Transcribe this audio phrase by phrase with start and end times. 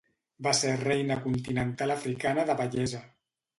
[0.45, 3.07] Va ser Reina Continental Africana de Bellesa.